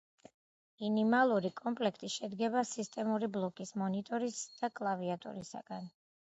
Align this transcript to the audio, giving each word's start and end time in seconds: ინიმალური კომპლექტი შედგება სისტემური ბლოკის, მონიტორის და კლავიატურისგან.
ინიმალური 0.87 1.51
კომპლექტი 1.59 2.09
შედგება 2.15 2.65
სისტემური 2.71 3.31
ბლოკის, 3.37 3.77
მონიტორის 3.85 4.43
და 4.59 4.73
კლავიატურისგან. 4.83 5.91